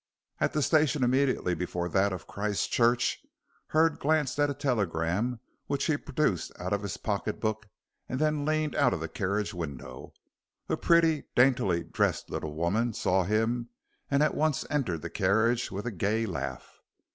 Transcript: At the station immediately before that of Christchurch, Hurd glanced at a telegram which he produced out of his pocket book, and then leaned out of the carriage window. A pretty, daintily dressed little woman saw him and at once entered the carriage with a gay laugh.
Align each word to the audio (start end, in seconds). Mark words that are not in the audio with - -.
At 0.39 0.53
the 0.53 0.63
station 0.63 1.03
immediately 1.03 1.53
before 1.53 1.87
that 1.89 2.11
of 2.11 2.25
Christchurch, 2.25 3.19
Hurd 3.67 3.99
glanced 3.99 4.39
at 4.39 4.49
a 4.49 4.55
telegram 4.55 5.39
which 5.67 5.85
he 5.85 5.95
produced 5.95 6.51
out 6.59 6.73
of 6.73 6.81
his 6.81 6.97
pocket 6.97 7.39
book, 7.39 7.67
and 8.09 8.17
then 8.19 8.43
leaned 8.43 8.73
out 8.73 8.95
of 8.95 8.99
the 8.99 9.07
carriage 9.07 9.53
window. 9.53 10.13
A 10.67 10.75
pretty, 10.75 11.25
daintily 11.35 11.83
dressed 11.83 12.31
little 12.31 12.55
woman 12.55 12.93
saw 12.93 13.25
him 13.25 13.69
and 14.09 14.23
at 14.23 14.33
once 14.33 14.65
entered 14.71 15.03
the 15.03 15.11
carriage 15.11 15.69
with 15.69 15.85
a 15.85 15.91
gay 15.91 16.25
laugh. 16.25 16.81